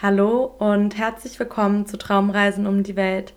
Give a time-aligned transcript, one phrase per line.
[0.00, 3.34] Hallo und herzlich willkommen zu Traumreisen um die Welt.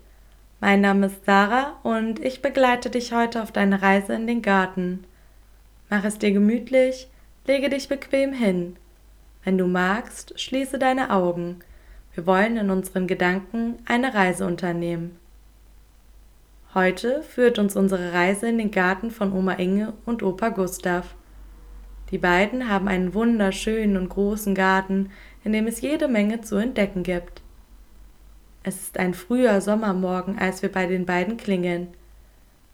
[0.60, 5.04] Mein Name ist Sarah und ich begleite dich heute auf deine Reise in den Garten.
[5.90, 7.08] Mach es dir gemütlich,
[7.48, 8.76] lege dich bequem hin.
[9.44, 11.62] Wenn du magst, schließe deine Augen.
[12.14, 15.18] Wir wollen in unseren Gedanken eine Reise unternehmen.
[16.76, 21.16] Heute führt uns unsere Reise in den Garten von Oma Inge und Opa Gustav.
[22.12, 25.10] Die beiden haben einen wunderschönen und großen Garten,
[25.44, 27.42] in dem es jede Menge zu entdecken gibt.
[28.64, 31.88] Es ist ein früher Sommermorgen, als wir bei den beiden klingeln.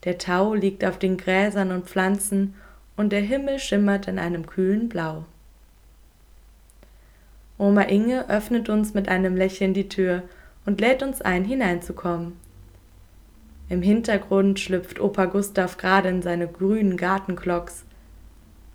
[0.04, 2.56] Der Tau liegt auf den Gräsern und Pflanzen
[2.98, 5.26] und der Himmel schimmert in einem kühlen Blau.
[7.58, 10.24] Oma Inge öffnet uns mit einem Lächeln die Tür
[10.66, 12.34] und lädt uns ein, hineinzukommen.
[13.70, 17.84] Im Hintergrund schlüpft Opa Gustav gerade in seine grünen Gartenklocks.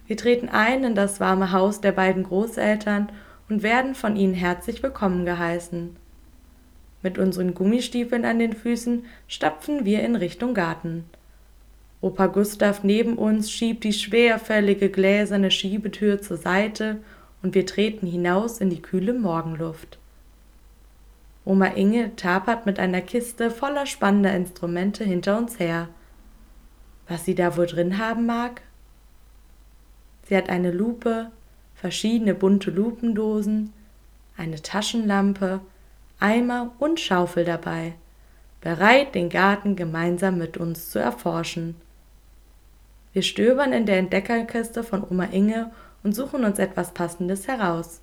[0.06, 3.11] Wir treten ein in das warme Haus der beiden Großeltern
[3.48, 5.97] und werden von ihnen herzlich willkommen geheißen.
[7.03, 11.05] Mit unseren Gummistiefeln an den Füßen stapfen wir in Richtung Garten.
[12.01, 16.99] Opa Gustav neben uns schiebt die schwerfällige gläserne Schiebetür zur Seite
[17.43, 19.99] und wir treten hinaus in die kühle Morgenluft.
[21.45, 25.89] Oma Inge tapert mit einer Kiste voller spannender Instrumente hinter uns her.
[27.09, 28.62] Was sie da wohl drin haben mag?
[30.29, 31.31] Sie hat eine Lupe,
[31.83, 33.72] verschiedene bunte Lupendosen,
[34.36, 35.58] eine Taschenlampe,
[36.20, 37.94] Eimer und Schaufel dabei,
[38.61, 41.75] bereit, den Garten gemeinsam mit uns zu erforschen.
[43.12, 45.72] Wir stöbern in der Entdeckerkiste von Oma Inge
[46.05, 48.00] und suchen uns etwas Passendes heraus.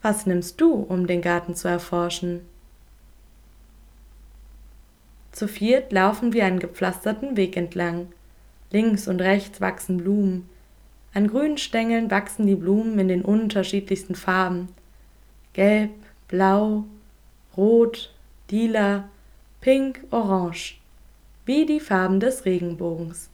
[0.00, 2.42] Was nimmst du, um den Garten zu erforschen?
[5.32, 8.12] Zu viert laufen wir einen gepflasterten Weg entlang.
[8.70, 10.48] Links und rechts wachsen Blumen,
[11.14, 14.68] an grünen Stängeln wachsen die Blumen in den unterschiedlichsten Farben.
[15.52, 15.90] Gelb,
[16.28, 16.84] blau,
[17.56, 18.14] rot,
[18.50, 19.08] lila,
[19.60, 20.78] pink, orange.
[21.44, 23.28] Wie die Farben des Regenbogens.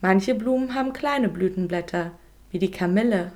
[0.00, 2.12] Manche Blumen haben kleine Blütenblätter,
[2.50, 3.32] wie die Kamille.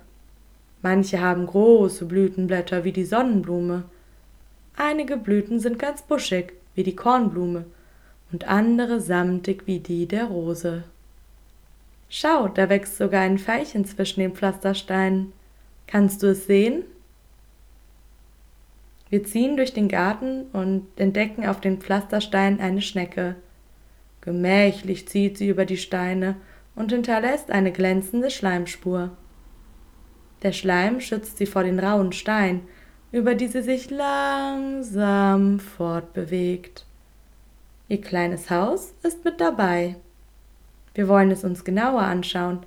[0.80, 3.84] Manche haben große Blütenblätter, wie die Sonnenblume.
[4.76, 7.64] Einige Blüten sind ganz buschig, wie die Kornblume,
[8.32, 10.84] und andere samtig wie die der Rose.
[12.14, 15.32] Schau, da wächst sogar ein Veilchen zwischen den Pflastersteinen.
[15.86, 16.84] Kannst du es sehen?
[19.08, 23.36] Wir ziehen durch den Garten und entdecken auf den Pflastersteinen eine Schnecke.
[24.20, 26.36] Gemächlich zieht sie über die Steine
[26.74, 29.16] und hinterlässt eine glänzende Schleimspur.
[30.42, 32.60] Der Schleim schützt sie vor den rauen Steinen,
[33.10, 36.84] über die sie sich langsam fortbewegt.
[37.88, 39.96] Ihr kleines Haus ist mit dabei.
[40.94, 42.60] Wir wollen es uns genauer anschauen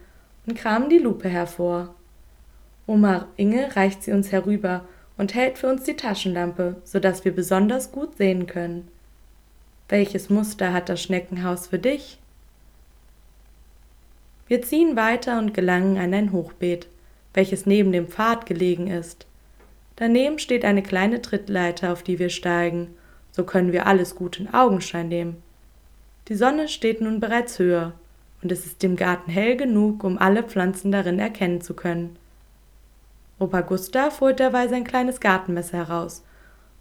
[0.46, 1.94] und kramen die Lupe hervor.
[2.88, 4.86] Oma Inge reicht sie uns herüber
[5.18, 8.88] und hält für uns die Taschenlampe, so dass wir besonders gut sehen können.
[9.90, 12.20] Welches Muster hat das Schneckenhaus für dich?
[14.48, 16.88] Wir ziehen weiter und gelangen an ein Hochbeet,
[17.34, 19.26] welches neben dem Pfad gelegen ist.
[19.96, 22.90] Daneben steht eine kleine Trittleiter, auf die wir steigen,
[23.32, 25.42] so können wir alles gut in Augenschein nehmen.
[26.28, 27.94] Die Sonne steht nun bereits höher,
[28.46, 32.16] und es ist dem Garten hell genug, um alle Pflanzen darin erkennen zu können.
[33.40, 36.24] Opa Gustav holt dabei sein kleines Gartenmesser heraus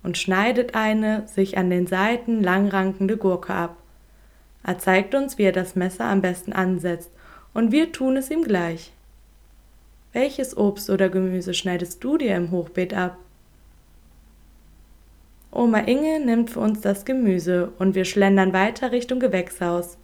[0.03, 3.78] und schneidet eine sich an den Seiten langrankende Gurke ab.
[4.62, 7.10] Er zeigt uns, wie er das Messer am besten ansetzt,
[7.54, 8.92] und wir tun es ihm gleich.
[10.12, 13.16] Welches Obst oder Gemüse schneidest du dir im Hochbeet ab?
[15.50, 19.97] Oma Inge nimmt für uns das Gemüse und wir schlendern weiter Richtung Gewächshaus.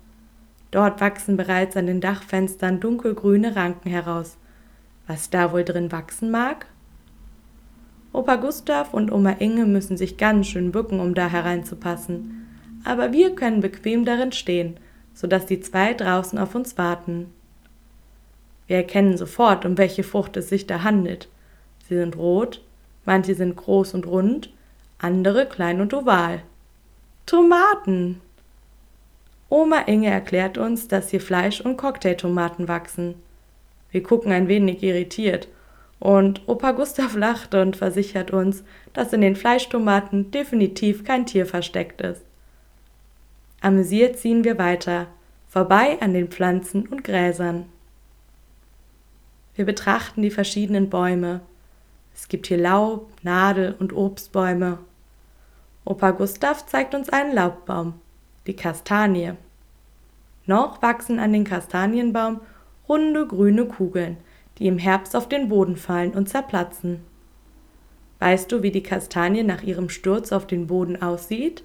[0.70, 4.36] Dort wachsen bereits an den Dachfenstern dunkelgrüne Ranken heraus.
[5.06, 6.66] Was da wohl drin wachsen mag?
[8.12, 12.47] Opa Gustav und Oma Inge müssen sich ganz schön bücken, um da hereinzupassen.
[12.84, 14.78] Aber wir können bequem darin stehen,
[15.14, 17.32] so dass die zwei draußen auf uns warten.
[18.66, 21.28] Wir erkennen sofort, um welche Frucht es sich da handelt.
[21.88, 22.62] Sie sind rot,
[23.05, 24.50] manche sind groß und rund,
[24.99, 26.43] andere klein und oval.
[27.26, 28.20] Tomaten!
[29.50, 33.17] Oma Inge erklärt uns, dass hier Fleisch- und Cocktailtomaten wachsen.
[33.91, 35.49] Wir gucken ein wenig irritiert
[35.99, 38.62] und Opa Gustav lacht und versichert uns,
[38.93, 42.23] dass in den Fleischtomaten definitiv kein Tier versteckt ist.
[43.61, 45.08] Amüsiert ziehen wir weiter,
[45.49, 47.67] vorbei an den Pflanzen und Gräsern.
[49.56, 51.41] Wir betrachten die verschiedenen Bäume.
[52.14, 54.79] Es gibt hier Laub, Nadel und Obstbäume.
[55.85, 57.94] Opa Gustav zeigt uns einen Laubbaum
[58.46, 59.32] die Kastanie.
[60.46, 62.40] Noch wachsen an den Kastanienbaum
[62.88, 64.16] runde grüne Kugeln,
[64.58, 67.00] die im Herbst auf den Boden fallen und zerplatzen.
[68.19, 71.62] Weißt du, wie die Kastanie nach ihrem Sturz auf den Boden aussieht?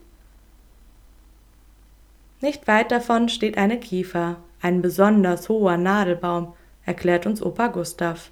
[2.41, 6.53] Nicht weit davon steht eine Kiefer, ein besonders hoher Nadelbaum,
[6.85, 8.31] erklärt uns Opa Gustav.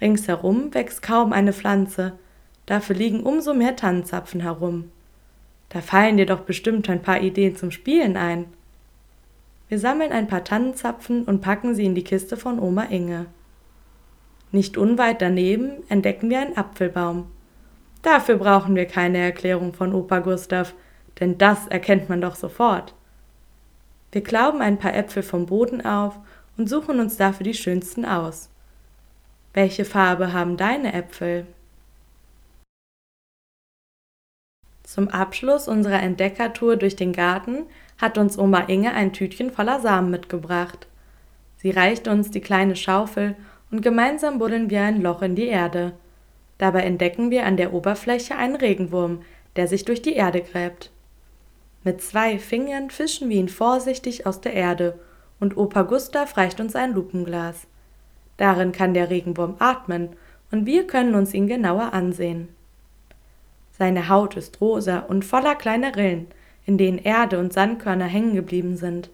[0.00, 2.18] Ringsherum wächst kaum eine Pflanze,
[2.66, 4.90] dafür liegen umso mehr Tannenzapfen herum.
[5.72, 8.44] Da fallen dir doch bestimmt ein paar Ideen zum Spielen ein.
[9.70, 13.24] Wir sammeln ein paar Tannenzapfen und packen sie in die Kiste von Oma Inge.
[14.50, 17.30] Nicht unweit daneben entdecken wir einen Apfelbaum.
[18.02, 20.74] Dafür brauchen wir keine Erklärung von Opa Gustav,
[21.20, 22.94] denn das erkennt man doch sofort.
[24.10, 26.18] Wir klauben ein paar Äpfel vom Boden auf
[26.58, 28.50] und suchen uns dafür die schönsten aus.
[29.54, 31.46] Welche Farbe haben deine Äpfel?
[34.92, 37.64] Zum Abschluss unserer Entdeckertour durch den Garten
[37.96, 40.86] hat uns Oma Inge ein Tütchen voller Samen mitgebracht.
[41.56, 43.34] Sie reichte uns die kleine Schaufel
[43.70, 45.94] und gemeinsam buddeln wir ein Loch in die Erde.
[46.58, 49.22] Dabei entdecken wir an der Oberfläche einen Regenwurm,
[49.56, 50.90] der sich durch die Erde gräbt.
[51.84, 54.98] Mit zwei Fingern fischen wir ihn vorsichtig aus der Erde
[55.40, 57.66] und Opa Gustav reicht uns ein Lupenglas.
[58.36, 60.10] Darin kann der Regenwurm atmen
[60.50, 62.50] und wir können uns ihn genauer ansehen.
[63.82, 66.28] Seine Haut ist rosa und voller kleiner Rillen,
[66.66, 69.10] in denen Erde und Sandkörner hängen geblieben sind.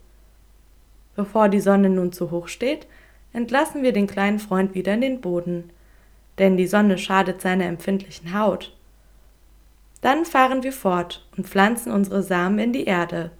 [1.16, 2.86] Bevor die Sonne nun zu hoch steht,
[3.32, 5.70] entlassen wir den kleinen Freund wieder in den Boden,
[6.38, 8.76] denn die Sonne schadet seiner empfindlichen Haut.
[10.02, 13.30] Dann fahren wir fort und pflanzen unsere Samen in die Erde.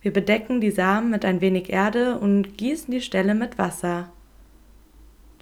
[0.00, 4.08] Wir bedecken die Samen mit ein wenig Erde und gießen die Stelle mit Wasser.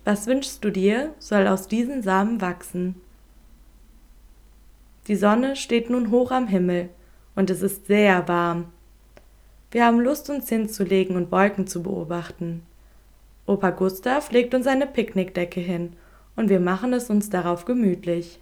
[0.02, 3.00] Was wünschst du dir, soll aus diesen Samen wachsen?
[5.06, 6.88] Die Sonne steht nun hoch am Himmel
[7.34, 8.66] und es ist sehr warm.
[9.70, 12.62] Wir haben Lust, uns hinzulegen und Wolken zu beobachten.
[13.46, 15.92] Opa Gustav legt uns eine Picknickdecke hin
[16.34, 18.40] und wir machen es uns darauf gemütlich.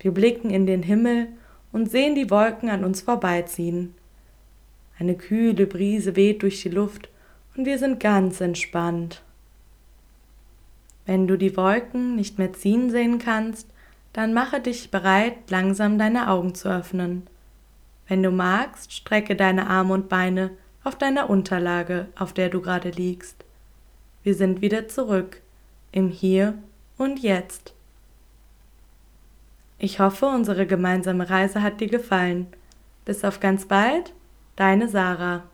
[0.00, 1.28] Wir blicken in den Himmel
[1.72, 3.94] und sehen die Wolken an uns vorbeiziehen.
[4.98, 7.08] Eine kühle Brise weht durch die Luft
[7.56, 9.22] und wir sind ganz entspannt.
[11.06, 13.66] Wenn du die Wolken nicht mehr ziehen sehen kannst,
[14.12, 17.26] dann mache dich bereit, langsam deine Augen zu öffnen.
[18.06, 20.50] Wenn du magst, strecke deine Arme und Beine
[20.82, 23.44] auf deiner Unterlage, auf der du gerade liegst.
[24.22, 25.42] Wir sind wieder zurück
[25.92, 26.54] im Hier
[26.96, 27.74] und Jetzt.
[29.78, 32.48] Ich hoffe, unsere gemeinsame Reise hat dir gefallen.
[33.04, 34.12] Bis auf ganz bald,
[34.56, 35.44] deine Sarah.